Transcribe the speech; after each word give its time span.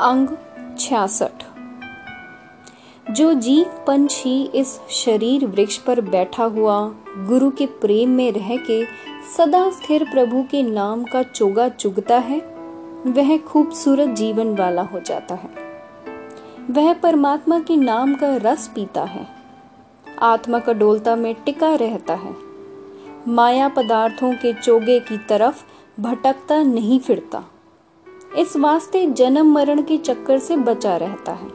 अंग 0.00 0.28
छियासठ। 0.78 1.44
जो 3.10 3.34
जीव 3.34 3.84
पंछी 3.86 4.44
इस 4.44 4.80
शरीर 4.90 5.46
वृक्ष 5.46 5.78
पर 5.78 6.00
बैठा 6.00 6.44
हुआ, 6.44 6.94
गुरु 7.08 7.50
के 7.50 7.66
प्रेम 7.66 8.10
में 8.10 8.32
रह 8.32 8.56
के 8.56 8.84
सदा 9.36 9.70
स्थिर 9.70 10.04
प्रभु 10.04 10.42
के 10.50 10.62
नाम 10.62 11.04
का 11.04 11.22
चोगा 11.22 11.68
चुगता 11.68 12.18
है, 12.18 12.38
वह 13.06 13.38
खूबसूरत 13.38 14.08
जीवन 14.08 14.56
वाला 14.56 14.82
हो 14.82 15.00
जाता 15.00 15.34
है। 15.34 15.50
वह 16.70 16.94
परमात्मा 16.94 17.60
के 17.60 17.76
नाम 17.76 18.14
का 18.14 18.36
रस 18.36 18.68
पीता 18.74 19.04
है। 19.04 19.26
आत्मा 20.18 20.58
का 20.58 20.72
डोलता 20.72 21.16
में 21.16 21.34
टिका 21.34 21.74
रहता 21.74 22.14
है। 22.14 22.36
माया 23.28 23.68
पदार्थों 23.68 24.32
के 24.32 24.54
चोगे 24.54 25.00
की 25.00 25.18
तरफ़ 25.18 25.64
भटकता 26.00 26.62
नहीं 26.62 27.00
फिरता। 27.00 27.44
इस 28.38 28.56
वास्ते 28.56 29.06
जन्म 29.06 29.52
मरण 29.52 29.82
के 29.82 29.96
चक्कर 29.96 30.38
से 30.38 30.56
बचा 30.56 30.96
रहता 30.96 31.32
है। 31.32 31.48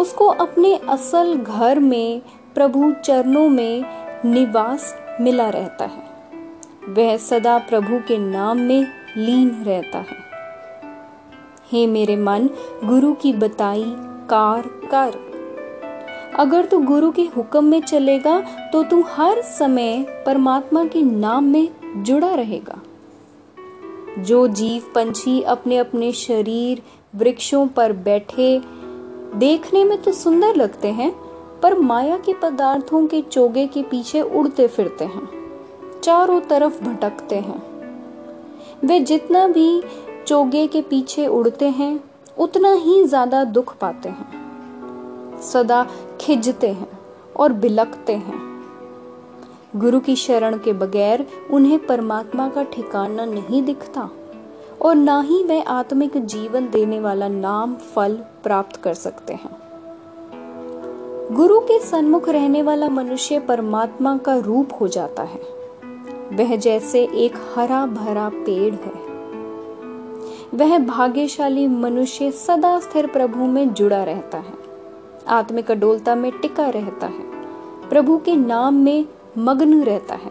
उसको 0.00 0.26
अपने 0.26 0.76
असल 0.76 1.34
घर 1.34 1.78
में, 1.78 2.22
प्रभु 2.54 2.92
चरणों 3.04 3.48
में 3.48 3.84
निवास 4.24 4.96
मिला 5.20 5.48
रहता 5.48 5.84
है। 5.84 6.12
वह 6.88 7.16
सदा 7.16 7.58
प्रभु 7.58 7.98
के 8.08 8.18
नाम 8.18 8.58
में 8.58 8.86
लीन 9.16 9.50
रहता 9.50 9.98
है। 9.98 10.22
हे 11.72 11.86
मेरे 11.86 12.16
मन, 12.16 12.48
गुरु 12.84 13.12
की 13.12 13.32
बताई, 13.32 13.84
कार, 14.30 14.62
कर। 14.62 15.32
अगर 16.34 16.64
तू 16.64 16.78
गुरु 16.78 17.10
के 17.10 17.22
हुक्म 17.22 17.64
में 17.64 17.82
चलेगा 17.82 18.40
तो 18.72 18.82
तू 18.82 19.02
हर 19.02 19.40
समय 19.40 20.22
परमात्मा 20.26 20.84
के 20.84 21.02
नाम 21.02 21.44
में 21.44 21.68
जुड़ा 21.96 22.34
रहेगा। 22.34 22.78
जो 24.18 24.46
जीव 24.48 24.90
पंछी 24.94 25.40
अपने 25.42 25.76
अपने 25.76 26.12
शरीर 26.12 26.82
वृक्षों 27.14 27.66
पर 27.66 27.92
बैठे 27.92 28.60
देखने 29.36 29.84
में 29.84 30.00
तो 30.02 30.12
सुंदर 30.12 30.56
लगते 30.56 30.88
हैं, 30.88 31.10
पर 31.62 31.78
माया 31.78 32.16
के 32.18 32.34
पदार्थों 32.34 33.06
के 33.06 33.20
चोगे 33.22 33.66
के 33.66 33.82
पीछे 33.82 34.20
उड़ते 34.20 34.66
फिरते 34.68 35.04
हैं, 35.04 35.28
चारों 36.00 36.40
तरफ़ 36.40 36.82
भटकते 36.84 37.36
हैं। 37.36 37.62
वे 38.84 39.00
जितना 39.00 39.46
भी 39.48 39.82
चोगे 40.26 40.66
के 40.66 40.82
पीछे 40.82 41.26
उड़ते 41.26 41.68
हैं, 41.70 41.98
उतना 42.38 42.72
ही 42.74 43.04
ज़्यादा 43.04 43.44
दुख 43.44 43.76
पाते 43.76 44.08
हैं। 44.08 45.40
सदा 45.42 45.86
खिजते 46.20 46.68
हैं 46.68 46.88
और 47.36 47.52
बिलकते 47.52 48.12
हैं। 48.12 48.51
गुरु 49.76 50.00
की 50.00 50.16
शरण 50.16 50.58
के 50.58 50.72
बगैर 50.72 51.26
उन्हें 51.50 51.86
परमात्मा 51.86 52.48
का 52.48 52.62
ठिकाना 52.62 53.24
नहीं 53.24 53.62
दिखता, 53.62 54.10
और 54.82 54.94
ना 54.94 55.20
ही 55.20 55.44
वह 55.44 55.62
आत्मिक 55.62 56.26
जीवन 56.26 56.68
देने 56.70 57.00
वाला 57.00 57.28
नाम, 57.28 57.74
फल 57.74 58.14
प्राप्त 58.14 58.76
कर 58.76 58.94
सकते 58.94 59.34
हैं। 59.34 59.56
गुरु 61.32 61.60
के 61.60 61.78
सन्मुख 61.80 62.28
रहने 62.28 62.62
वाला 62.62 62.88
मनुष्य 62.88 63.38
परमात्मा 63.38 64.16
का 64.16 64.36
रूप 64.36 64.68
हो 64.80 64.88
जाता 64.88 65.22
है। 65.22 65.40
वह 66.32 66.56
जैसे 66.56 67.04
एक 67.04 67.32
हरा 67.54 67.86
भरा 67.86 68.28
पेड़ 68.28 68.74
है। 68.74 69.02
वह 70.54 70.78
भाग्यशाली 70.78 71.66
मनुष्य 71.66 72.30
सदा 72.30 72.78
स्थिर 72.80 73.06
प्रभु 73.06 73.44
में 73.44 73.74
जुड़ा 73.74 74.04
रहता 74.04 74.38
है। 74.38 74.54
आत्मिक 75.28 75.72
डोलता 75.72 76.14
में 76.14 76.32
टिका 76.32 76.68
रहता 76.68 77.06
है। 77.06 77.24
प्रभु 77.88 78.18
के 78.18 78.36
नाम 78.36 78.74
में 78.74 79.04
मग्न 79.38 79.82
रहता 79.82 80.14
है। 80.14 80.30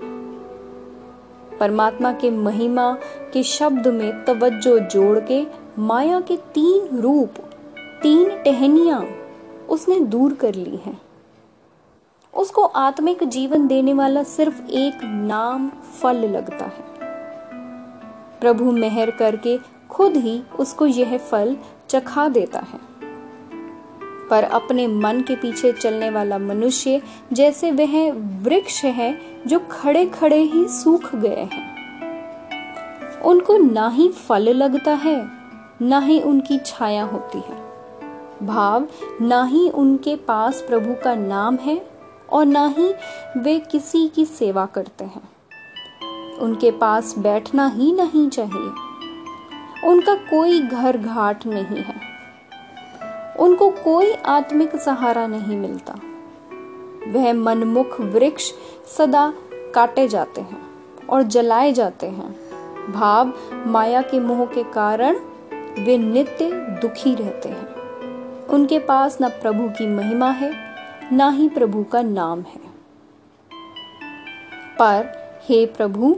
परमात्मा 1.58 2.14
के 2.14 2.32
महिमा 2.32 2.98
के 3.34 3.44
शब्द 3.44 3.88
में 3.88 4.26
तवज्जो 4.26 4.80
जोड़ 4.80 5.20
के 5.20 5.48
माया 5.80 6.20
के 6.20 6.38
तीन 6.38 7.00
रूप, 7.00 7.30
तीन 8.02 8.30
टहनिया 8.30 9.04
उसने 9.70 10.00
दूर 10.00 10.34
कर 10.34 10.56
ली 10.56 10.76
हैं। 10.76 11.02
उसको 12.34 12.64
आत्मिक 12.64 13.24
जीवन 13.24 13.68
देने 13.68 13.94
वाला 13.94 14.24
सिर्फ़ 14.24 14.68
एक 14.70 14.94
नाम 15.04 15.70
फल 15.70 16.18
लगता 16.18 16.66
है। 16.66 16.92
प्रभु 18.40 18.72
मेहर 18.72 19.12
करके 19.12 19.58
खुद 19.90 20.16
ही 20.16 20.44
उसको 20.60 20.86
यह 20.86 21.18
फल 21.18 21.58
चखा 21.90 22.30
देता 22.30 22.60
है। 22.60 22.91
पर 24.32 24.44
अपने 24.44 24.88
मन 24.88 25.22
के 25.22 25.36
पीछे 25.36 25.72
चलने 25.72 26.10
वाला 26.10 26.38
मनुष्य 26.38 27.02
जैसे 27.34 27.72
वह 27.72 28.12
वृक्ष 28.44 28.86
है 28.86 29.22
जो 29.48 29.60
खड़े 29.72 30.06
खड़े 30.06 30.42
ही 30.42 30.68
सूख 30.68 31.16
गए 31.16 31.50
हैं। 31.54 31.72
उनको 33.22 33.58
ना 33.58 33.90
ही 33.90 34.10
फल 34.10 34.50
लगता 34.50 34.92
है, 34.92 35.28
ना 35.82 36.00
ही 36.00 36.22
उनकी 36.22 36.60
छाया 36.66 37.04
होती 37.04 37.38
है। 37.38 37.62
भाव, 38.48 38.88
ना 39.22 39.44
ही 39.44 39.70
उनके 39.70 40.16
पास 40.16 40.62
प्रभु 40.62 40.94
का 41.04 41.16
नाम 41.16 41.56
है 41.56 41.86
और 42.30 42.46
ना 42.46 42.68
ही 42.78 42.94
वे 43.38 43.60
किसी 43.60 44.08
की 44.08 44.26
सेवा 44.26 44.66
करते 44.66 45.06
हैं। 45.06 45.30
उनके 46.40 46.72
पास 46.72 47.16
बैठना 47.18 47.68
ही 47.68 47.92
नहीं 47.92 48.30
चाहिए। 48.30 48.72
उनका 49.88 50.16
कोई 50.16 50.62
घर 50.62 50.98
घाट 50.98 51.46
नहीं 51.46 51.84
है। 51.84 52.11
उनको 53.40 53.70
कोई 53.70 54.14
आत्मिक 54.14 54.76
सहारा 54.76 55.28
नहीं 55.28 55.58
मिलता। 55.58 55.94
वह 57.12 57.34
मनमुख 57.34 58.02
वृक्ष 58.02 58.52
सदा 58.98 59.34
काटे 59.76 60.08
जाते 60.08 60.42
हैं 60.42 60.62
और 61.10 61.24
जलाए 61.24 61.72
जाते 61.72 62.08
हैं। 62.08 62.52
भाव 62.92 63.34
माया 63.68 64.02
के 64.02 64.20
मोह 64.20 64.46
के 64.46 64.64
कारण 64.64 65.16
वे 65.80 65.98
नित्य 65.98 66.52
दुखी 66.52 67.16
रहते 67.16 67.50
हैं। 67.50 67.76
उनके 68.48 68.80
पास 68.80 69.18
न 69.22 69.30
प्रभु 69.30 69.70
की 69.70 69.88
महिमा 69.88 70.30
है, 70.30 70.54
ना 71.14 71.30
ही 71.30 71.50
प्रभु 71.50 71.84
का 71.84 72.02
नाम 72.02 72.40
है। 72.40 72.62
पर 74.80 75.10
हे 75.44 75.66
प्रभु, 75.66 76.16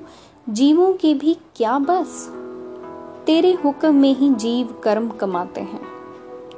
जीवों 0.50 0.94
की 0.94 1.14
भी 1.14 1.38
क्या 1.56 1.80
बस? 1.80 2.30
तेरे 3.26 3.54
हुक्म 3.54 3.96
में 3.96 4.16
ही 4.16 4.30
जीव 4.30 4.82
कर्म 4.84 5.10
कमाते 5.10 5.62
हैं। 5.62 5.93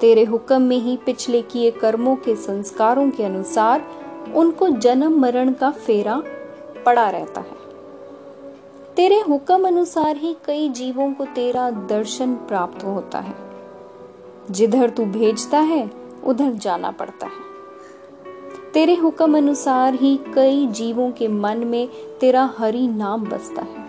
तेरे 0.05 0.23
हुक्म 0.23 0.61
में 0.61 0.77
ही 0.77 0.97
पिछले 0.97 1.41
किए 1.41 1.71
कर्मों 1.71 2.15
के 2.15 2.35
संस्कारों 2.35 3.09
के 3.09 3.23
अनुसार 3.23 3.83
उनको 4.35 4.69
जन्म 4.69 5.21
मरण 5.21 5.53
का 5.53 5.71
फेरा 5.71 6.23
पड़ा 6.85 7.09
रहता 7.09 7.41
है। 7.41 7.57
तेरे 8.95 9.19
हुक्म 9.19 9.67
अनुसार 9.67 10.17
ही 10.17 10.35
कई 10.45 10.69
जीवों 10.69 11.13
को 11.13 11.25
तेरा 11.25 11.69
दर्शन 11.69 12.33
प्राप्त 12.33 12.83
होता 12.83 13.19
है। 13.19 13.33
जिधर 14.51 14.89
तू 14.89 15.05
भेजता 15.05 15.59
है, 15.59 15.91
उधर 16.23 16.51
जाना 16.51 16.91
पड़ता 16.91 17.25
है। 17.25 17.43
तेरे 18.73 18.95
हुक्म 18.95 19.37
अनुसार 19.37 19.93
ही 19.93 20.19
कई 20.35 20.67
जीवों 20.67 21.11
के 21.11 21.27
मन 21.27 21.57
में 21.57 21.89
तेरा 22.21 22.49
हरि 22.57 22.87
नाम 22.87 23.25
बसता 23.25 23.61
है। 23.61 23.87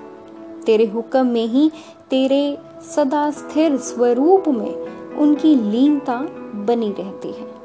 तेरे 0.67 0.87
हुक्म 0.87 1.27
में 1.27 1.47
ही 1.47 1.71
तेरे 2.11 2.59
सदा 2.97 3.31
स्थिर 3.31 3.77
स्वरूप 3.77 4.49
में 4.49 4.96
उनकी 5.19 5.55
लीनता 5.55 6.17
बनी 6.55 6.95
रहती 6.99 7.29
है। 7.29 7.57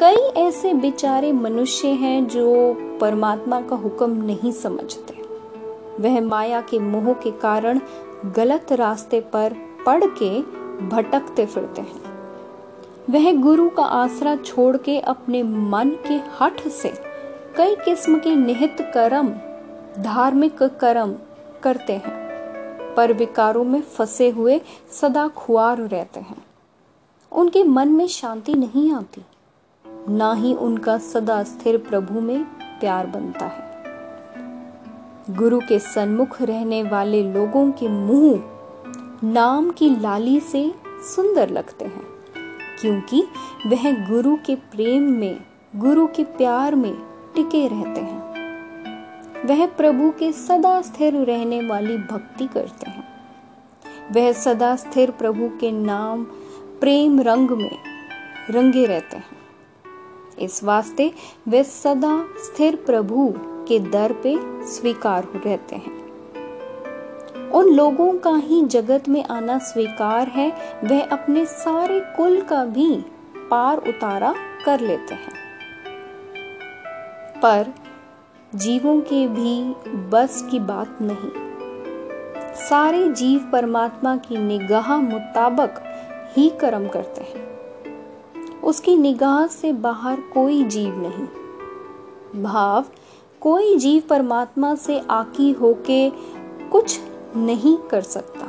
कई 0.00 0.16
ऐसे 0.16 0.74
बेचारे 0.74 1.32
मनुष्य 1.32 1.88
हैं 1.88 2.26
जो 2.26 2.76
परमात्मा 3.00 3.60
का 3.60 3.76
हुक्म 3.76 4.10
नहीं 4.10 4.52
समझते। 4.52 5.14
वह 6.00 6.20
माया 6.20 6.60
के 6.60 6.78
मोह 6.78 7.12
के 7.12 7.30
कारण 7.30 7.80
गलत 8.26 8.72
रास्ते 8.72 9.20
पर 9.20 9.54
पड़ 9.86 10.04
के 10.04 10.40
भटकते 10.86 11.46
फिरते 11.46 11.80
हैं। 11.80 12.04
वह 13.10 13.42
गुरु 13.42 13.68
का 13.68 13.82
आसरा 13.82 14.36
छोड़ 14.36 14.76
के 14.76 14.98
अपने 14.98 15.42
मन 15.42 15.90
के 16.08 16.14
हठ 16.40 16.68
से 16.68 16.92
कई 17.56 17.74
किस्म 17.74 18.18
के 18.18 18.36
निहित 18.36 18.76
कर्म, 18.80 19.28
धार्मिक 20.02 20.62
कर्म 20.62 21.14
करते 21.62 21.92
हैं। 21.92 22.23
पर 22.96 23.12
विकारों 23.12 23.64
में 23.64 23.80
फंसे 23.82 24.28
हुए 24.30 24.60
सदा 24.90 25.26
खुआर 25.28 25.78
रहते 25.78 26.20
हैं। 26.20 26.44
उनके 27.32 27.64
मन 27.64 27.88
में 27.88 28.06
शांति 28.06 28.54
नहीं 28.54 28.92
आती, 28.92 29.22
ना 30.08 30.32
ही 30.34 30.54
उनका 30.54 30.98
सदा 30.98 31.42
स्थिर 31.42 31.78
प्रभु 31.78 32.20
में 32.20 32.44
प्यार 32.80 33.06
बनता 33.06 33.46
है। 33.46 33.72
गुरु 35.30 35.60
के 35.60 35.78
सन्मुख 35.78 36.40
रहने 36.42 36.82
वाले 36.82 37.22
लोगों 37.24 37.70
के 37.72 37.88
मुँह 37.88 38.42
नाम 39.24 39.70
की 39.70 39.88
लाली 39.90 40.38
से 40.40 40.72
सुंदर 41.14 41.50
लगते 41.50 41.84
हैं, 41.84 42.04
क्योंकि 42.80 43.22
वह 43.66 43.90
गुरु 44.08 44.36
के 44.36 44.54
प्रेम 44.54 45.10
में, 45.10 45.40
गुरु 45.76 46.06
के 46.06 46.24
प्यार 46.24 46.74
में 46.74 46.94
टिके 47.34 47.66
रहते 47.68 48.00
हैं। 48.00 48.33
वह 49.44 49.66
प्रभु 49.66 50.10
के 50.10 50.32
सदा 50.32 50.82
स्थिर 50.82 51.14
रहने 51.14 51.66
वाली 51.66 51.96
भक्ति 51.96 52.46
करते 52.46 52.90
हैं। 52.90 53.04
वह 54.12 54.32
सदा 54.32 54.76
स्थिर 54.76 55.10
प्रभु 55.10 55.48
के 55.60 55.70
नाम, 55.72 56.24
प्रेम 56.80 57.20
रंग 57.20 57.50
में 57.50 57.78
रंगे 58.50 58.86
रहते 58.86 59.16
हैं। 59.16 59.26
इस 60.38 60.64
वास्ते 60.64 61.12
वे 61.48 61.64
सदा 61.64 62.24
स्थिर 62.36 62.76
प्रभु 62.76 63.34
के 63.38 63.78
दर 63.78 64.12
पे 64.12 64.38
स्वीकार 64.66 65.24
हो 65.24 65.40
रहते 65.46 65.76
हैं। 65.76 66.04
उन 67.50 67.66
लोगों 67.66 68.18
का 68.18 68.36
ही 68.36 68.64
जगत 68.64 69.08
में 69.08 69.24
आना 69.24 69.58
स्वीकार 69.58 70.28
है, 70.28 70.52
वह 70.84 71.06
अपने 71.06 71.44
सारे 71.44 72.00
कुल 72.00 72.40
का 72.40 72.64
भी 72.64 73.04
पार 73.36 73.78
उतारा 73.78 74.34
कर 74.64 74.80
लेते 74.80 75.14
हैं। 75.14 75.32
पर 77.42 77.83
जीवों 78.54 79.00
के 79.00 79.28
भी 79.28 79.74
बस 80.10 80.48
की 80.50 80.58
बात 80.58 80.98
नहीं। 81.02 81.30
सारे 82.54 83.08
जीव 83.08 83.50
परमात्मा 83.52 84.16
की 84.16 84.38
निगाह 84.38 84.96
मुताबक 84.96 85.82
ही 86.36 86.48
कर्म 86.48 86.88
करते 86.88 87.20
हैं। 87.20 87.58
उसकी 88.60 88.96
निगाह 88.96 89.46
से 89.46 89.72
बाहर 89.72 90.20
कोई 90.20 90.64
जीव 90.64 90.94
नहीं। 90.96 92.42
भाव, 92.42 92.84
कोई 93.40 93.76
जीव 93.76 94.02
परमात्मा 94.08 94.74
से 94.74 95.02
आकी 95.10 95.52
होके 95.52 96.10
कुछ 96.70 97.00
नहीं 97.36 97.76
कर 97.76 98.00
सकता। 98.00 98.46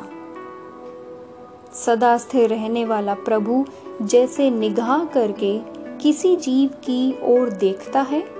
सदा 1.73 2.17
स्थिर 2.17 2.49
रहने 2.49 2.85
वाला 2.85 3.13
प्रभु 3.13 3.65
जैसे 4.01 4.51
निगाह 4.51 5.05
करके 5.05 5.59
किसी 5.97 6.35
जीव 6.35 6.69
की 6.69 7.17
ओर 7.23 7.49
देखता 7.49 8.01
है 8.01 8.34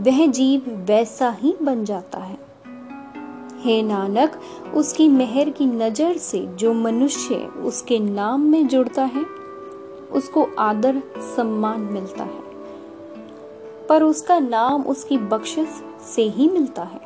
वह 0.00 0.26
जीव 0.26 0.84
वैसा 0.88 1.30
ही 1.30 1.54
बन 1.62 1.84
जाता 1.84 2.18
है। 2.18 2.38
हे 3.60 3.82
नानक, 3.82 4.40
उसकी 4.74 5.08
मेहर 5.08 5.50
की 5.50 5.66
नज़र 5.66 6.16
से 6.16 6.46
जो 6.46 6.72
मनुष्य 6.72 7.34
उसके 7.34 7.98
नाम 7.98 8.40
में 8.40 8.68
जुड़ता 8.68 9.04
है, 9.04 9.24
उसको 10.12 10.48
आदर 10.58 11.02
सम्मान 11.18 11.80
मिलता 11.80 12.24
है। 12.24 12.44
पर 13.88 14.02
उसका 14.02 14.38
नाम 14.38 14.82
उसकी 14.82 15.18
बख्शिश 15.18 15.68
से 16.14 16.22
ही 16.22 16.48
मिलता 16.48 16.82
है। 16.82 17.00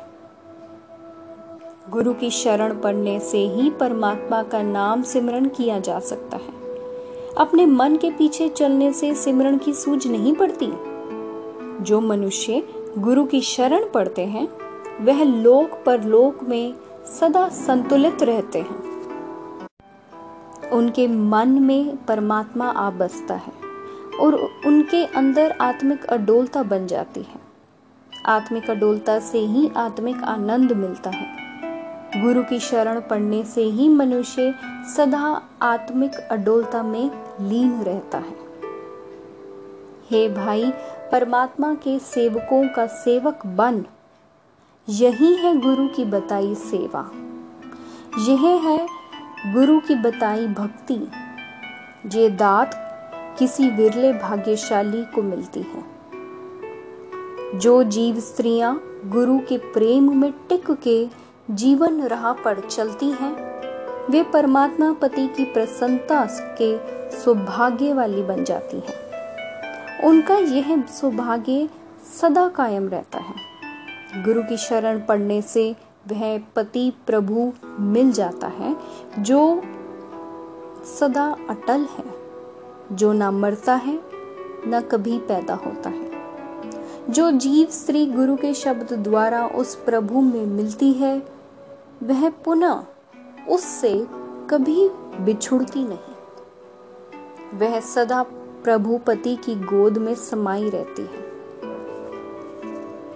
गुरु 1.89 2.13
की 2.13 2.29
शरण 2.29 2.79
पढ़ने 2.79 3.19
से 3.19 3.37
ही 3.37 3.69
परमात्मा 3.69 4.43
का 4.43 4.61
नाम 4.61 5.03
सिमरण 5.03 5.47
किया 5.47 5.79
जा 5.79 5.99
सकता 5.99 6.37
है। 6.37 6.59
अपने 7.37 7.65
मन 7.65 7.95
के 7.95 8.11
पीछे 8.11 8.49
चलने 8.49 8.93
से 8.93 9.13
सिमरण 9.13 9.57
की 9.57 9.73
सूझ 9.73 10.07
नहीं 10.07 10.35
पड़ती। 10.35 10.69
जो 11.83 12.01
मनुष्य 12.01 12.78
गुरु 12.97 13.25
की 13.25 13.41
शरण 13.41 13.89
पढ़ते 13.89 14.25
हैं, 14.25 14.47
वह 15.01 15.23
लोक 15.23 15.83
परलोक 15.85 16.43
में 16.43 16.73
सदा 17.19 17.49
संतुलित 17.49 18.23
रहते 18.23 18.59
हैं। 18.59 18.89
उनके 20.69 21.07
मन 21.07 21.49
में 21.49 22.05
परमात्मा 22.05 22.67
आ 22.67 22.89
बसता 22.89 23.33
है 23.33 23.53
और 24.21 24.35
उनके 24.67 25.05
अंदर 25.05 25.51
आत्मिक 25.61 26.05
अडोलता 26.05 26.63
बन 26.63 26.87
जाती 26.87 27.19
है। 27.19 27.39
आत्मिक 28.25 28.69
अडोलता 28.69 29.19
से 29.19 29.39
ही 29.39 29.71
आत्मिक 29.77 30.23
आनंद 30.23 30.71
मिलता 30.71 31.09
है। 31.09 31.39
गुरु 32.21 32.43
की 32.43 32.59
शरण 32.59 32.99
पढ़ने 32.99 33.43
से 33.43 33.63
ही 33.63 33.89
मनुष्य 33.89 34.55
सदा 34.95 35.41
आत्मिक 35.61 36.11
अडोलता 36.11 36.83
में 36.83 37.11
लीन 37.41 37.71
रहता 37.71 38.17
है। 38.17 38.48
हे 40.11 40.29
भाई, 40.29 40.71
परमात्मा 41.11 41.73
के 41.73 41.99
सेवकों 41.99 42.67
का 42.69 42.85
सेवक 42.87 43.45
बन। 43.45 43.85
यही 44.89 45.35
है 45.35 45.57
गुरु 45.57 45.87
की 45.87 46.05
बताई 46.05 46.55
सेवा। 46.55 47.11
यह 48.19 48.41
है 48.41 48.87
गुरु 49.53 49.79
की 49.79 49.95
बताई 49.95 50.47
भक्ति, 50.47 51.07
ये 52.19 52.29
दात 52.29 52.71
किसी 53.39 53.69
विरले 53.69 54.13
भाग्यशाली 54.13 55.03
को 55.03 55.21
मिलती 55.21 55.59
है। 55.59 55.83
जो 57.59 57.83
जीव 57.83 58.19
स्त्रियाँ 58.19 58.81
गुरु 59.05 59.39
के 59.39 59.57
प्रेम 59.57 60.21
में 60.21 60.31
टिक 60.49 60.71
के 60.71 61.07
जीवन 61.51 62.01
राह 62.01 62.33
पर 62.33 62.59
चलती 62.59 63.11
हैं, 63.11 63.35
वे 64.09 64.23
परमात्मा 64.23 64.91
पति 64.93 65.27
की 65.27 65.45
प्रसन्नता 65.45 66.27
के 66.61 66.77
सौभाग्य 67.17 67.93
वाली 67.93 68.23
बन 68.23 68.43
जाती 68.43 68.77
हैं। 68.77 69.08
उनका 70.03 70.37
यह 70.37 70.81
सौभाग्य 70.81 71.69
सदा 72.21 72.47
कायम 72.47 72.89
रहता 72.89 73.19
है। 73.19 73.35
गुरु 74.23 74.43
की 74.43 74.57
शरण 74.57 74.99
पढ़ने 74.99 75.41
से 75.41 75.75
वह 76.07 76.39
पति 76.55 76.93
प्रभु 77.07 77.53
मिल 77.79 78.11
जाता 78.11 78.47
है, 78.47 78.75
जो 79.19 79.61
सदा 80.99 81.35
अटल 81.49 81.87
है, 81.97 82.05
जो 82.91 83.13
ना 83.13 83.31
मरता 83.31 83.75
है, 83.75 83.99
न 84.67 84.87
कभी 84.91 85.19
पैदा 85.19 85.53
होता 85.53 85.89
है। 85.89 86.11
जो 87.09 87.31
जीव 87.31 87.67
स्त्री 87.67 88.05
गुरु 88.05 88.35
के 88.35 88.53
शब्द 88.53 88.93
द्वारा 88.93 89.47
उस 89.47 89.75
प्रभु 89.75 90.21
में 90.21 90.45
मिलती 90.45 90.93
है, 90.93 91.27
वह 92.03 92.29
पुनः 92.29 92.83
उससे 93.49 94.07
कभी 94.49 94.89
बिछुड़ती 95.19 95.83
नहीं। 95.83 96.15
वह 97.59 97.79
सदा 97.79 98.25
प्रभु 98.63 98.99
पति 99.07 99.35
की 99.35 99.55
गोद 99.55 99.97
में 99.97 100.15
समाई 100.15 100.69
रहती 100.69 101.01
है। 101.01 101.29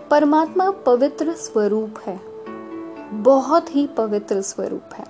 परमात्मा 0.09 0.71
पवित्र 0.71 1.33
स्वरूप 1.33 1.95
है। 2.05 2.21
बहुत 3.21 3.75
ही 3.75 3.87
पवित्र 3.87 4.41
स्वरूप 4.41 4.93
है। 4.93 5.05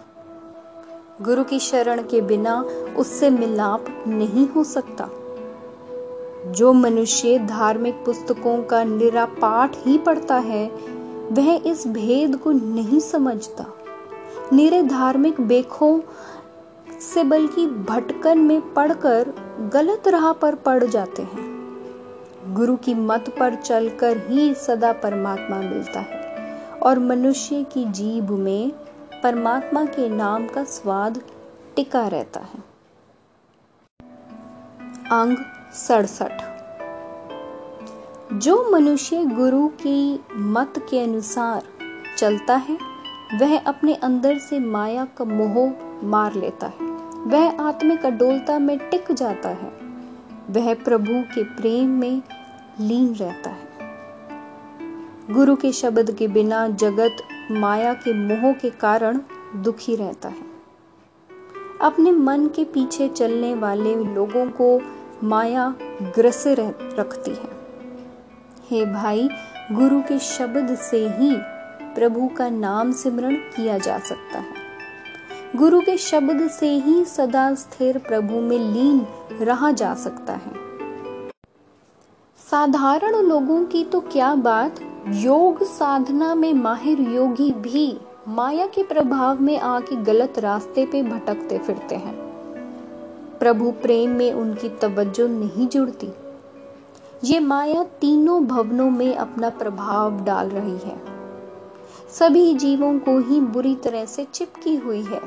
गुरु 1.21 1.43
की 1.43 1.59
शरण 1.59 2.01
के 2.01 2.21
बिना 2.21 2.65
उससे 2.97 3.29
मिलाप 3.29 3.85
नहीं 4.07 4.49
हो 4.49 4.63
सकता। 4.63 5.09
जो 6.51 6.73
मनुष्य 6.73 7.39
धार्मिक 7.39 7.95
पुस्तकों 7.95 8.63
का 8.63 8.83
निरापाठ 8.83 9.75
ही 9.77 9.97
पढ़ता 9.97 10.35
है, 10.35 10.69
वह 11.31 11.61
इस 11.65 11.87
भेद 11.87 12.37
को 12.37 12.51
नहीं 12.51 12.99
समझता। 12.99 13.65
निरे 14.53 14.83
धार्मिक 14.83 15.41
बेखों 15.41 15.99
से 17.01 17.23
बल्कि 17.23 17.67
भटकन 17.67 18.39
में 18.39 18.73
पढ़कर 18.73 19.33
गलत 19.59 20.07
राह 20.07 20.33
पर 20.33 20.55
पड़ 20.55 20.83
जाते 20.83 21.21
हैं। 21.21 21.53
गुरु 22.53 22.75
की 22.75 22.93
मत 22.93 23.25
पर 23.39 23.55
चलकर 23.55 24.17
ही 24.17 24.53
सदा 24.53 24.93
परमात्मा 24.93 25.57
मिलता 25.57 25.99
है 25.99 26.45
और 26.83 26.99
मनुष्य 26.99 27.63
की 27.63 27.85
जीभ 27.85 28.31
में 28.31 28.71
परमात्मा 29.23 29.85
के 29.85 30.09
नाम 30.09 30.47
का 30.47 30.63
स्वाद 30.63 31.21
टिका 31.75 32.07
रहता 32.07 32.39
है। 32.39 32.63
अंग 35.11 35.37
सड़सठ। 35.73 36.53
जो 38.33 38.71
मनुष्य 38.71 39.25
गुरु 39.25 39.67
की 39.67 40.23
मत 40.35 40.73
के 40.89 41.03
अनुसार 41.03 41.63
चलता 42.17 42.55
है, 42.55 42.77
वह 43.35 43.59
अपने 43.59 43.95
अंदर 43.95 44.37
से 44.37 44.59
माया 44.59 45.05
का 45.05 45.25
मोह 45.25 45.73
मार 46.03 46.33
लेता 46.33 46.67
है। 46.67 46.92
वह 47.27 47.61
आत्मिक 47.61 48.05
अडोलता 48.05 48.59
में 48.59 48.89
टिक 48.89 49.11
जाता 49.11 49.49
है। 49.49 49.69
वह 50.49 50.73
प्रभु 50.73 51.35
के 51.35 51.43
प्रेम 51.43 51.89
में 51.89 52.21
लीन 52.79 53.13
रहता 53.13 53.49
है। 53.49 53.67
गुरु 55.31 55.55
के 55.55 55.71
शब्द 55.71 56.11
के 56.11 56.27
बिना 56.27 56.67
जगत 56.67 57.17
माया 57.51 57.93
के 57.93 58.13
मोह 58.13 58.53
के 58.53 58.69
कारण 58.69 59.19
दुखी 59.55 59.95
रहता 59.95 60.29
है। 60.29 60.53
अपने 61.81 62.11
मन 62.11 62.47
के 62.47 62.63
पीछे 62.63 63.07
चलने 63.07 63.55
वाले 63.55 63.95
लोगों 63.95 64.49
को 64.49 64.81
माया 65.27 65.75
ग्रस 66.01 66.43
रखती 66.47 67.31
है। 67.31 67.49
हे 68.69 68.85
भाई, 68.85 69.29
गुरु 69.71 70.01
के 70.01 70.19
शब्द 70.19 70.75
से 70.75 71.07
ही 71.09 71.35
प्रभु 71.95 72.29
का 72.37 72.49
नाम 72.49 72.91
सिमरण 72.91 73.35
किया 73.35 73.77
जा 73.77 73.99
सकता 73.99 74.39
है। 74.39 74.62
गुरु 75.55 75.81
के 75.81 75.97
शब्द 75.97 76.49
से 76.49 76.69
ही 76.69 77.05
सदा 77.05 77.53
स्थिर 77.53 77.97
प्रभु 77.97 78.33
में 78.33 78.59
लीन 78.59 79.07
रहा 79.41 79.71
जा 79.71 79.93
सकता 79.93 80.33
है। 80.33 80.51
साधारण 82.51 83.15
लोगों 83.15 83.65
की 83.65 83.83
तो 83.83 83.99
क्या 83.99 84.35
बात? 84.35 84.75
योग 85.07 85.63
साधना 85.63 86.35
में 86.35 86.53
माहिर 86.53 86.99
योगी 86.99 87.51
भी 87.51 87.97
माया 88.27 88.67
के 88.67 88.83
प्रभाव 88.83 89.41
में 89.41 89.59
आके 89.59 89.95
गलत 89.95 90.39
रास्ते 90.39 90.85
पे 90.85 91.03
भटकते 91.03 91.57
फिरते 91.57 91.95
हैं। 91.95 92.15
प्रभु 93.39 93.71
प्रेम 93.71 94.09
में 94.09 94.33
उनकी 94.33 94.69
तवज्जो 94.69 95.27
नहीं 95.27 95.67
जुड़ती। 95.67 96.09
ये 97.23 97.39
माया 97.39 97.83
तीनों 97.83 98.45
भवनों 98.45 98.89
में 98.89 99.15
अपना 99.15 99.49
प्रभाव 99.49 100.23
डाल 100.23 100.49
रही 100.49 100.77
है। 100.89 101.12
सभी 102.19 102.53
जीवों 102.53 102.99
को 102.99 103.19
ही 103.19 103.39
बुरी 103.39 103.75
तरह 103.75 104.05
से 104.05 104.23
चिपकी 104.33 104.75
हुई 104.75 105.01
है। 105.01 105.21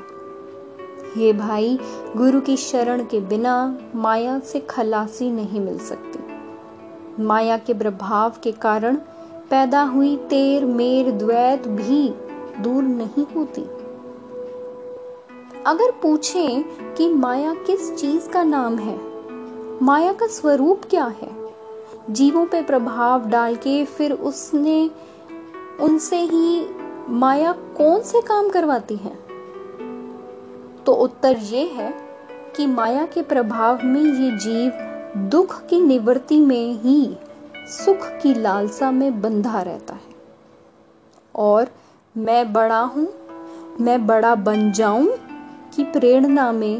ये 1.16 1.33
भाई, 1.33 1.78
गुरु 2.16 2.40
की 2.40 2.57
शरण 2.57 3.05
के 3.05 3.21
बिना 3.21 3.78
माया 3.95 4.38
से 4.38 4.61
खलासी 4.61 5.31
नहीं 5.31 5.61
मिल 5.61 5.78
सकती। 5.78 6.19
माया 7.23 7.59
के 7.59 7.75
प्रभाव 7.75 8.33
के 8.43 8.52
कारण 8.52 8.97
पैदा 9.50 9.83
हुई 9.83 10.16
तेर, 10.16 10.64
मेर, 10.64 11.11
द्वैत 11.11 11.69
भी 11.69 12.09
दूर 12.62 12.83
नहीं 12.83 13.26
होती। 13.37 13.62
अगर 15.66 15.90
पूछें 15.90 16.64
कि 16.95 17.14
माया 17.14 17.55
किस 17.55 17.97
चीज़ 17.97 18.28
का 18.28 18.43
नाम 18.43 18.76
है, 18.76 19.00
माया 19.83 20.12
का 20.12 20.26
स्वरूप 20.26 20.81
क्या 20.90 21.05
है, 21.05 21.52
जीवों 22.11 22.47
पे 22.47 22.62
प्रभाव 22.62 23.26
डाल 23.26 23.57
के 23.57 23.85
फिर 23.85 24.12
उसने 24.12 24.90
उनसे 25.80 26.16
ही 26.16 26.66
माया 27.09 27.52
कौन 27.52 28.00
से 28.00 28.21
काम 28.21 28.49
करवाती 28.49 28.97
है? 28.97 29.16
तो 30.85 30.92
उत्तर 30.92 31.37
ये 31.37 31.66
है 31.66 31.95
कि 32.56 32.66
माया 32.66 33.06
के 33.06 33.23
प्रभाव 33.23 33.78
में 33.85 34.02
ये 34.02 34.37
जीव 34.37 34.73
दुख 35.28 35.66
की 35.66 35.80
निवृत्ति 35.80 36.40
में 36.40 36.73
ही 36.73 37.16
सुख 37.56 38.09
की 38.23 38.35
लालसा 38.35 38.90
में 38.90 39.21
बंधा 39.21 39.62
रहता 39.62 39.95
है। 39.95 40.16
और 41.35 41.68
मैं 42.16 42.52
बड़ा 42.52 42.80
हूँ, 42.80 43.09
मैं 43.80 44.06
बड़ा 44.06 44.35
बन 44.35 44.73
जाऊँ 44.73 45.09
की 45.76 45.85
प्रेरणा 45.85 46.52
में 46.52 46.78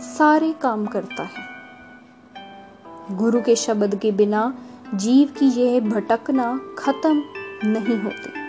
सारे 0.00 0.52
काम 0.52 0.86
करता 0.86 1.22
है। 1.22 1.52
गुरु 3.16 3.40
के 3.40 3.56
शब्द 3.56 3.94
के 3.94 4.12
बिना 4.12 4.54
जीव 4.94 5.28
की 5.28 5.46
यह 5.46 5.80
भटकना 5.80 6.60
खत्म। 6.78 7.22
नहीं 7.64 8.00
होती। 8.00 8.42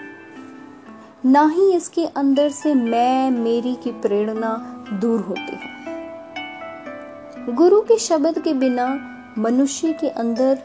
ना 1.30 1.48
ही 1.48 1.76
इसके 1.76 2.06
अंदर 2.06 2.50
से 2.50 2.74
मैं, 2.74 3.32
मेरी 3.32 3.76
की 3.76 3.92
प्रेरणा 3.92 4.86
दूर 4.94 5.20
होती 5.20 5.52
है। 5.52 5.74
गुरु 7.56 7.82
के 7.82 7.98
शब्द 7.98 8.40
के 8.40 8.54
बिना 8.54 9.10
मनुष्य 9.38 9.94
के 9.94 10.10
अंदर 10.10 10.60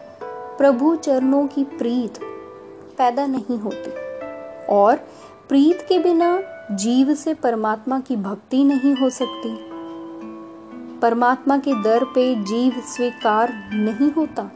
प्रभु 0.59 0.97
चरणों 0.97 1.47
की 1.47 1.65
प्रीत 1.65 2.19
पैदा 2.99 3.27
नहीं 3.27 3.59
होती। 3.59 3.91
और 4.67 4.97
प्रीत 5.49 5.87
के 5.89 5.99
बिना 5.99 6.43
जीव 6.71 7.15
से 7.15 7.35
परमात्मा 7.35 8.01
की 8.01 8.17
भक्ति 8.17 8.65
नहीं 8.65 8.97
हो 8.97 9.11
सकती। 9.11 9.59
परमात्मा 10.99 11.59
के 11.59 11.83
दर 11.83 12.05
पे 12.05 12.35
जीव 12.35 12.73
स्वीकार 12.81 13.71
नहीं 13.73 14.13
होता। 14.13 14.51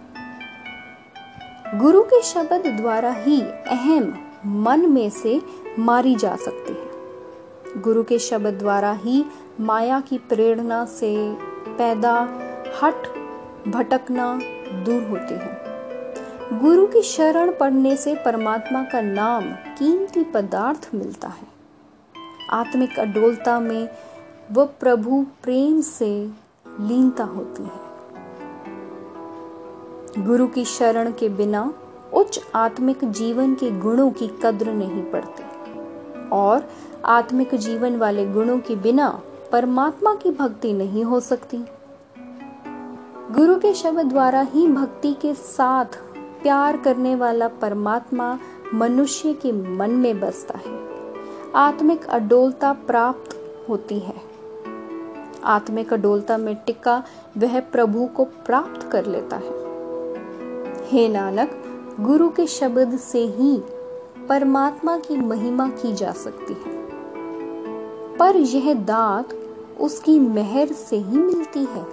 गुरु 1.74 2.02
के 2.02 2.22
शब्द 2.22 2.66
द्वारा 2.66 3.10
ही 3.12 3.40
अहम 3.42 4.18
मन 4.46 4.90
में 4.90 5.10
से 5.10 5.42
मारी 5.78 6.14
जा 6.14 6.36
सकती 6.36 6.72
है। 6.72 6.90
गुरु 7.82 8.04
के 8.04 8.18
शब्द 8.18 8.46
द्वारा 8.46 8.92
ही 8.92 9.24
माया 9.60 10.00
की 10.00 10.18
प्रेरणा 10.18 10.84
से 10.84 11.34
पैदा, 11.68 12.28
हट, 12.82 13.06
भटकना 13.68 14.40
दूर 14.84 15.02
होती 15.02 15.34
है। 15.34 15.62
गुरु 16.58 16.86
की 16.86 17.02
शरण 17.02 17.52
पढ़ने 17.52 17.96
से 17.96 18.14
परमात्मा 18.14 18.82
का 18.82 19.00
नाम 19.00 19.52
कीमती 19.52 20.24
पदार्थ 20.24 20.90
मिलता 20.94 21.28
है। 21.28 21.46
आत्मिक 22.50 22.98
अडोलता 22.98 23.60
में 23.60 23.88
वह 24.52 24.64
प्रभु 24.64 25.26
प्रेम 25.42 25.80
से 25.80 26.30
लीनता 26.80 27.24
होती 27.24 27.62
है। 27.62 27.91
गुरु 30.18 30.46
की 30.46 30.64
शरण 30.64 31.12
के 31.12 31.28
बिना 31.28 31.74
उच्च 32.14 32.40
आत्मिक 32.54 33.04
जीवन 33.04 33.54
के 33.54 33.70
गुणों 33.70 34.10
की 34.10 34.28
कद्र 34.42 34.72
नहीं 34.72 35.02
पड़ती। 35.02 35.42
और 36.28 36.70
आत्मिक 37.04 37.54
जीवन 37.54 37.96
वाले 37.96 38.26
गुणों 38.26 38.58
के 38.58 38.76
बिना 38.76 39.20
परमात्मा 39.52 40.14
की 40.14 40.30
भक्ति 40.30 40.72
नहीं 40.72 41.04
हो 41.04 41.20
सकती। 41.20 41.64
गुरु 43.30 43.54
के 43.54 43.74
शब्द 43.74 44.00
द्वारा 44.00 44.40
ही 44.40 44.68
भक्ति 44.68 45.12
के 45.12 45.34
साथ 45.34 45.84
प्यार 46.42 46.76
करने 46.76 47.14
वाला 47.14 47.48
परमात्मा 47.48 48.38
मनुष्य 48.74 49.32
के 49.32 49.52
मन 49.52 49.90
में 49.90 50.20
बसता 50.20 50.58
है। 50.58 50.88
आत्मिक 51.56 52.04
अडोलता 52.04 52.72
प्राप्त 52.72 53.60
होती 53.68 53.98
है। 53.98 54.22
आत्मिक 55.44 55.92
अडोलता 55.92 56.36
में 56.36 56.56
टिका 56.56 57.04
वह 57.38 57.60
प्रभु 57.60 58.06
को 58.06 58.24
प्राप्त 58.24 58.88
कर 58.92 59.06
लेता 59.06 59.36
है। 59.36 59.61
हे 60.92 61.08
नानक, 61.08 61.50
गुरु 62.00 62.28
के 62.28 62.46
शब्द 62.46 62.98
से 62.98 63.18
ही 63.18 63.62
परमात्मा 64.28 64.98
की 64.98 65.16
महिमा 65.16 65.68
की 65.68 65.92
जा 65.92 66.12
सकती 66.12 66.52
है। 66.52 66.86
पर 68.16 68.36
यह 68.36 68.74
दात 68.74 69.28
उसकी 69.80 70.20
मेहर 70.20 70.66
से 70.66 70.96
ही 70.96 71.18
मिलती 71.18 71.60
है। 71.60 71.86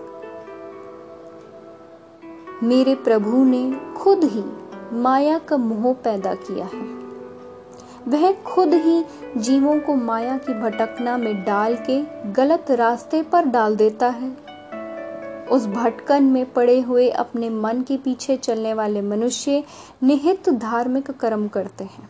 मेरे 2.64 2.96
प्रभु 2.96 3.44
ने 3.44 3.80
खुद 3.98 4.24
ही 4.24 4.44
माया 4.94 5.38
का 5.38 5.58
मोह 5.58 5.94
पैदा 5.94 6.34
किया 6.34 6.66
है। 6.66 6.82
वह 8.08 8.32
खुद 8.32 8.74
ही 8.74 9.06
जीवों 9.38 9.80
को 9.80 9.96
माया 9.96 10.38
की 10.38 10.62
भटकना 10.62 11.18
में 11.18 11.44
डाल 11.44 11.76
के 11.90 12.32
गलत 12.32 12.72
रास्ते 12.72 13.24
पर 13.24 13.46
डाल 13.46 13.76
देता 13.76 14.08
है। 14.08 14.49
उस 15.52 15.66
भटकन 15.66 16.24
में 16.24 16.54
पड़े 16.54 16.82
हुए 16.82 17.10
अपने 17.10 17.50
मन 17.50 17.82
के 17.82 17.98
पीछे 17.98 18.38
चलने 18.38 18.74
वाले 18.74 19.02
मनुष्य 19.02 19.64
निहित 20.04 20.50
धार्मिक 20.50 21.12
कर्म 21.12 21.48
करते 21.48 21.84
हैं। 21.84 22.10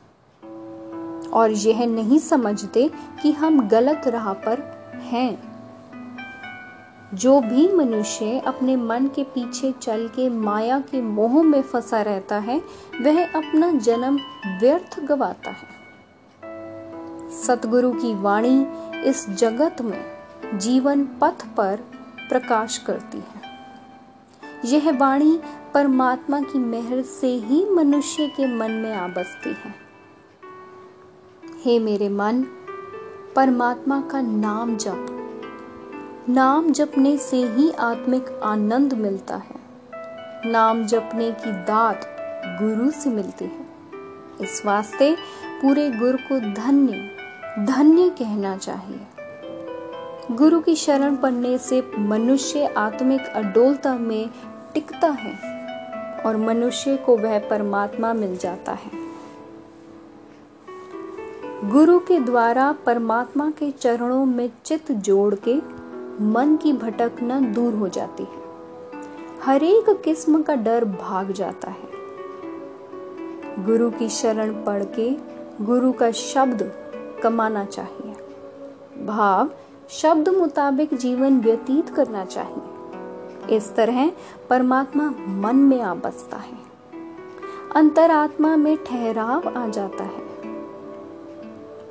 और 1.29 1.51
यह 1.51 1.85
नहीं 1.85 2.19
समझते 2.19 2.91
कि 3.21 3.31
हम 3.31 3.67
गलत 3.67 4.01
राह 4.07 4.33
पर 4.33 4.59
हैं। 5.01 5.49
जो 7.13 7.41
भी 7.41 7.73
मनुष्य 7.73 8.39
अपने 8.39 8.75
मन 8.75 9.07
के 9.07 9.23
पीछे 9.23 9.71
चल 9.71 10.07
के 10.07 10.29
माया 10.29 10.79
के 10.79 11.01
मोह 11.01 11.43
में 11.43 11.61
फंसा 11.61 12.01
रहता 12.01 12.37
है, 12.37 12.61
वह 13.01 13.25
अपना 13.25 13.71
जन्म 13.71 14.19
व्यर्थ 14.59 14.99
गवाता 14.99 15.49
है। 15.49 15.79
सतगुरु 17.43 17.91
की 17.91 18.15
वाणी 18.15 18.67
इस 19.01 19.29
जगत 19.29 19.81
में 19.81 20.05
जीवन 20.59 21.03
पथ 21.21 21.45
पर 21.57 21.79
प्रकाश 22.29 22.77
करती 22.77 23.17
है। 23.17 23.49
यह 24.65 24.97
वाणी 24.97 25.39
परमात्मा 25.73 26.41
की 26.41 26.59
मेहर 26.59 27.01
से 27.01 27.27
ही 27.27 27.69
मनुष्य 27.69 28.27
के 28.27 28.55
मन 28.55 28.71
में 28.71 28.95
आ 28.95 29.07
बसती 29.07 29.49
है। 29.49 29.75
हे 31.63 31.79
मेरे 31.79 32.09
मन, 32.09 32.45
परमात्मा 33.35 34.01
का 34.01 34.21
नाम 34.21 34.77
जप। 34.77 35.15
नाम 36.29 36.71
जपने 36.71 37.17
से 37.17 37.37
ही 37.37 37.71
आत्मिक 37.71 38.39
आनंद 38.43 38.93
मिलता 38.93 39.35
है। 39.35 39.59
नाम 40.51 40.85
जपने 40.85 41.31
की 41.31 41.51
दात 41.51 42.15
गुरु 42.45 42.91
से 42.91 43.09
मिलती 43.09 43.45
है। 43.45 43.65
इस 44.41 44.65
वास्ते 44.65 45.15
पूरे 45.61 45.91
गुरु 45.91 46.17
को 46.17 46.39
धन्य 46.53 47.15
धन्य 47.65 48.09
कहना 48.09 48.57
चाहिए। 48.57 48.99
गुरु 50.31 50.59
की 50.59 50.75
शरण 50.75 51.15
पढ़ने 51.15 51.57
से 51.57 51.91
मनुष्य 51.97 52.65
आत्मिक 52.65 53.21
अडोलता 53.21 53.95
में 53.95 54.29
टिकता 54.73 55.07
है 55.07 55.33
और 56.25 56.37
मनुष्य 56.37 56.97
को 56.97 57.17
वह 57.17 57.39
परमात्मा 57.39 58.13
मिल 58.13 58.37
जाता 58.37 58.71
है। 58.71 58.91
गुरु 61.69 61.99
के 61.99 62.19
द्वारा 62.19 62.71
परमात्मा 62.71 63.49
के 63.49 63.71
चरणों 63.71 64.25
में 64.25 64.49
चित 64.63 64.91
जोड़ 64.91 65.35
के 65.35 65.55
मन 66.23 66.57
की 66.63 66.73
भटकना 66.73 67.39
दूर 67.39 67.73
हो 67.73 67.87
जाती 67.87 68.23
है। 68.23 68.41
हर 69.41 69.63
एक 69.63 70.01
किस्म 70.05 70.41
का 70.41 70.55
डर 70.55 70.85
भाग 70.85 71.31
जाता 71.31 71.71
है। 71.71 71.89
गुरु 73.65 73.89
की 73.89 74.09
शरण 74.09 74.63
पढ़ 74.63 74.83
के 74.83 75.09
गुरु 75.61 75.91
का 75.91 76.11
शब्द 76.11 76.71
कमाना 77.23 77.65
चाहिए। 77.65 78.13
भाव 79.05 79.49
शब्द 79.89 80.29
मुताबिक 80.29 80.93
जीवन 80.93 81.39
व्यतीत 81.39 81.89
करना 81.89 82.25
चाहिए। 82.25 83.55
इस 83.55 83.75
तरह 83.75 84.11
परमात्मा 84.49 85.13
मन 85.27 85.55
में 85.55 85.81
आ 85.81 85.93
बसता 85.93 86.37
है। 86.37 86.57
अंतरात्मा 87.75 88.55
में 88.55 88.77
ठहराव 88.77 89.49
आ 89.57 89.67
जाता 89.67 90.03
है। 90.03 90.21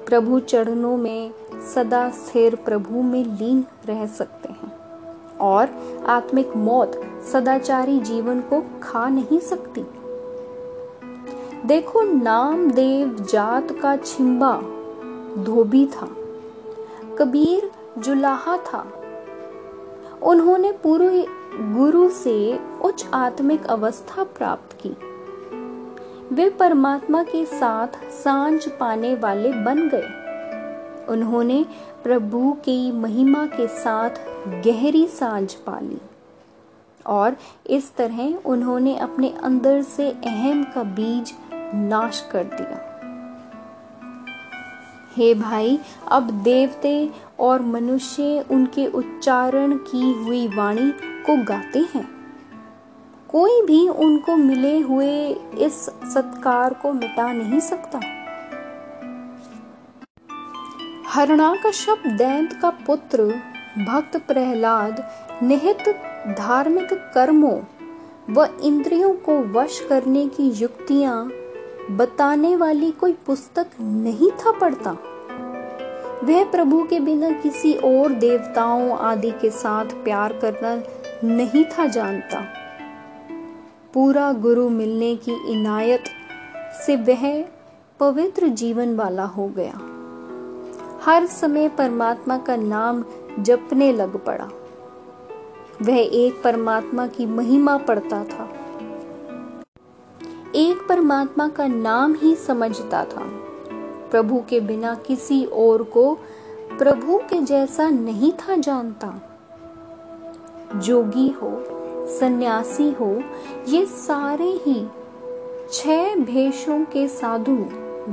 प्रभु 0.04 0.40
चरणों 0.40 0.96
में 0.96 1.32
सदा 1.74 2.10
स्थिर 2.10 2.54
प्रभु 2.54 3.02
में 3.02 3.24
लीन 3.24 3.64
रह 3.86 4.06
सकते 4.06 4.48
हैं 4.48 4.72
और 5.36 5.68
आत्मिक 6.08 6.56
मौत 6.56 7.02
सदाचारी 7.32 8.00
जीवन 8.00 8.40
को 8.40 8.64
खा 8.82 9.08
नहीं 9.08 9.40
सकती। 9.40 9.84
देखो 11.66 12.02
नामदेव 12.02 13.26
जात 13.32 13.72
का 13.72 13.96
छिंबा 13.96 14.60
धोबी 15.42 15.86
था। 15.86 16.08
कबीर 17.18 17.70
जुलाहा 18.00 18.56
था। 18.56 18.92
उन्होंने 20.22 20.72
पूरे 20.72 21.26
गुरु 21.54 22.08
से 22.08 22.60
उच्च 22.82 23.06
आत्मिक 23.14 23.66
अवस्था 23.66 24.24
प्राप्त 24.24 24.78
की। 24.80 24.96
वे 26.34 26.50
परमात्मा 26.50 27.22
के 27.22 27.44
साथ 27.44 28.10
साँझ 28.10 28.68
पाने 28.68 29.14
वाले 29.14 29.52
बन 29.52 29.88
गए। 29.88 30.08
उन्होंने 31.08 31.66
प्रभु 32.04 32.52
की 32.52 32.92
महिमा 32.92 33.46
के 33.46 33.66
साथ 33.68 34.10
गहरी 34.64 35.06
साँझ 35.06 35.54
पाली 35.54 36.00
और 37.06 37.36
इस 37.66 37.96
तरह 37.96 38.34
उन्होंने 38.46 38.96
अपने 38.96 39.34
अंदर 39.42 39.82
से 39.82 40.10
अहम 40.10 40.64
का 40.64 40.82
बीज 40.82 41.34
नाश 41.74 42.28
कर 42.32 42.44
दिया। 42.44 42.87
हे 45.18 45.34
भाई, 45.34 45.78
अब 46.08 46.30
देवते 46.30 47.10
और 47.40 47.62
मनुष्य 47.62 48.44
उनके 48.50 48.86
उच्चारण 48.86 49.76
की 49.76 50.12
हुई 50.12 50.48
वाणी 50.48 50.90
को 51.00 51.44
गाते 51.44 51.78
हैं। 51.78 52.08
कोई 53.28 53.62
भी 53.62 53.88
उनको 53.88 54.36
मिले 54.36 54.78
हुए 54.78 55.28
इस 55.58 55.72
सत्कार 56.14 56.74
को 56.74 56.92
मिटा 56.92 57.32
नहीं 57.32 57.60
सकता। 57.60 58.00
हरणा 61.08 61.54
का 61.54 61.70
शब्द 61.70 62.06
दैंत 62.06 62.58
का 62.62 62.70
पुत्र 62.70 63.24
भक्त 63.78 64.16
प्रहलाद 64.16 65.08
निहित 65.42 65.88
धार्मिक 66.38 66.88
कर्मों 66.92 67.60
व 68.30 68.48
इंद्रियों 68.62 69.14
को 69.14 69.40
वश 69.60 69.86
करने 69.88 70.26
की 70.28 70.50
युक्तियाँ 70.50 71.30
बताने 71.90 72.56
वाली 72.56 72.90
कोई 72.90 73.12
पुस्तक 73.12 73.66
नहीं 73.80 74.30
था 74.30 74.58
पढ़ता। 74.58 74.96
वह 76.24 76.44
प्रभु 76.44 76.84
के 76.84 77.00
बिना 77.00 77.30
किसी 77.30 77.72
और 77.74 78.12
देवताओं 78.12 78.98
आदि 78.98 79.30
के 79.30 79.50
साथ 79.50 79.84
प्यार 79.84 80.32
करना 80.32 80.82
नहीं 81.24 81.64
था 81.64 81.86
जानता। 81.86 82.46
पूरा 83.94 84.32
गुरु 84.32 84.68
मिलने 84.68 85.16
की 85.16 85.52
इनायत 85.52 86.04
से 86.86 86.96
वह 86.96 87.44
पवित्र 88.00 88.48
जीवन 88.48 88.96
वाला 88.96 89.24
हो 89.24 89.48
गया। 89.48 89.80
हर 91.04 91.26
समय 91.26 91.68
परमात्मा 91.68 92.38
का 92.38 92.56
नाम 92.56 93.04
जपने 93.38 93.92
लग 93.92 94.24
पड़ा। 94.24 94.48
वह 95.82 95.98
एक 95.98 96.42
परमात्मा 96.42 97.06
की 97.06 97.26
महिमा 97.26 97.76
पढ़ता 97.76 98.24
था। 98.24 98.50
एक 100.54 100.86
परमात्मा 100.88 101.48
का 101.48 101.66
नाम 101.66 102.14
ही 102.14 102.34
समझता 102.34 103.04
था। 103.04 103.47
प्रभु 104.10 104.42
के 104.48 104.60
बिना 104.60 104.94
किसी 104.94 105.44
और 105.44 105.82
को 105.82 106.18
प्रभु 106.78 107.18
के 107.18 107.42
जैसा 107.42 107.88
नहीं 107.88 108.32
था 108.32 108.56
जानता। 108.56 109.14
जोगी 110.76 111.28
हो, 111.28 111.64
सन्यासी 112.20 112.90
हो, 112.90 113.22
ये 113.68 113.86
सारे 113.86 114.50
ही 114.66 114.86
छह 115.72 116.14
भेषों 116.14 116.84
के 116.84 117.08
साधु 117.08 117.66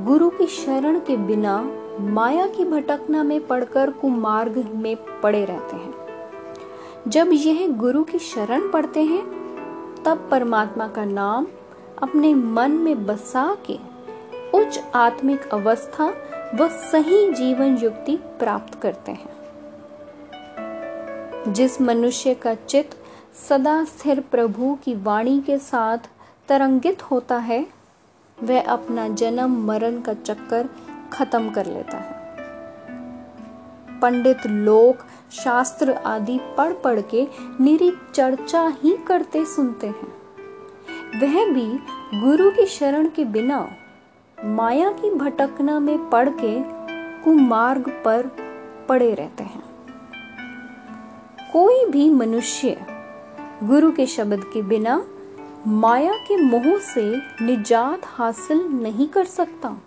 गुरु 0.04 0.30
की 0.30 0.46
शरण 0.46 1.00
के 1.00 1.18
बिना 1.18 1.72
माया 2.00 2.48
की 2.48 2.66
भटकना 2.66 3.24
में 3.24 3.48
पड़कर 3.48 3.90
कुमार्ग 3.90 4.72
में 4.76 4.98
पड़े 5.22 5.46
रहते 5.46 5.76
हैं। 5.76 5.94
जब 7.08 7.30
यह 7.34 7.68
गुरु 7.72 8.04
की 8.04 8.20
शरण 8.20 8.72
पड़ते 8.72 9.04
हैं, 9.04 9.24
तब 10.06 10.28
परमात्मा 10.32 10.88
का 10.88 11.06
नाम 11.06 11.48
अपने 12.04 12.34
मन 12.34 12.72
में 12.72 13.06
बसा 13.06 13.58
के 13.66 13.95
उच्च 14.56 14.80
आत्मिक 14.96 15.50
अवस्था 15.50 16.14
व 16.56 16.68
सही 16.68 17.34
जीवन 17.34 17.78
युक्ति 17.78 18.16
प्राप्त 18.16 18.82
करते 18.82 19.12
हैं। 19.12 19.36
जिस 21.54 21.82
मनुष्य 21.82 22.34
का 22.34 22.54
चित्त 22.54 22.98
सदा 23.50 23.84
स्थिर 23.84 24.20
प्रभु 24.20 24.78
की 24.84 24.96
वाणी 24.96 25.40
के 25.40 25.58
साथ 25.58 25.98
तरंगित 26.48 27.04
होता 27.04 27.38
है, 27.38 27.68
वह 28.44 28.66
अपना 28.66 29.08
जन्म 29.08 29.66
मरण 29.68 30.02
का 30.02 30.14
चक्कर 30.14 30.70
खत्म 31.14 31.50
कर 31.50 31.66
लेता 31.66 31.98
है। 31.98 32.16
पंडित 34.00 34.46
लोक 34.46 34.98
शास्त्र 35.32 35.92
आदि 35.92 36.40
पढ़ 36.58 36.74
पढ़ 36.74 37.02
के 37.02 37.28
निरी 37.62 37.92
चर्चा 38.14 38.68
ही 38.84 38.98
करते 39.08 39.46
सुनते 39.46 39.88
हैं। 39.88 40.14
वह 41.22 41.54
भी 41.54 41.80
गुरु 42.22 42.52
की 42.52 42.66
शरण 42.66 43.08
के 43.08 43.26
बिना 43.26 43.70
माया 44.44 44.92
की 44.92 45.12
भटकना 45.12 45.80
में 45.80 46.10
पड़ 46.10 46.30
के 46.30 46.62
कुमार्ग 47.24 48.02
पर 48.06 48.28
पड़े 48.90 49.14
रहते 49.14 49.44
हैं। 49.44 49.64
कोई 51.54 51.86
भी 51.86 52.10
मनुष्य 52.10 52.86
गुरु 53.64 53.92
के 53.92 54.06
शब्द 54.06 54.44
के 54.54 54.62
बिना 54.62 55.06
माया 55.68 56.14
के 56.14 56.38
मोह 56.38 56.80
से 56.80 57.18
निजात 57.18 58.02
हासिल 58.06 58.62
नहीं 58.62 59.08
कर 59.08 59.24
सकता। 59.24 59.78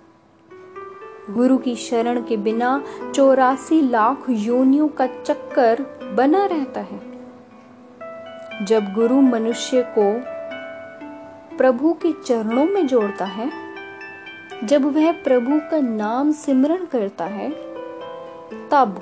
गुरु 1.31 1.59
की 1.59 1.77
शरण 1.77 2.23
के 2.23 2.37
बिना 2.37 2.83
चौरासी 3.15 3.81
लाख 3.81 4.25
योनियों 4.31 4.89
का 4.89 5.07
चक्कर 5.07 5.83
बना 6.17 6.47
रहता 6.47 6.81
है। 6.81 7.01
जब 8.65 8.93
गुरु 8.93 9.21
मनुष्य 9.21 9.95
को 9.99 10.21
प्रभु 11.57 11.93
के 11.93 12.13
चरणों 12.13 12.65
में 12.65 12.87
जोड़ता 12.87 13.25
है 13.25 13.68
जब 14.65 14.85
वह 14.85 15.13
प्रभु 15.13 15.61
का 15.71 15.81
नाम 15.81 16.33
सिमरण 16.33 16.85
करता 16.85 17.25
है, 17.25 17.51
तब 18.71 19.01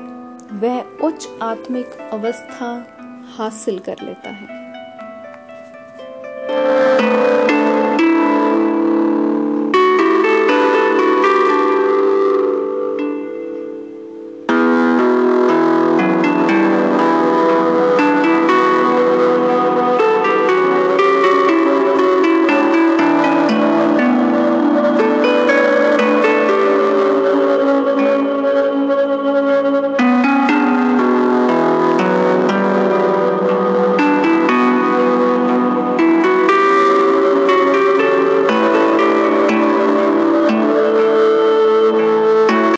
वह 0.53 1.07
उच्च 1.07 1.29
आत्मिक 1.43 1.87
अवस्था 2.13 2.87
हासिल 3.37 3.79
कर 3.79 3.97
लेता 4.03 4.31
है। 4.31 4.56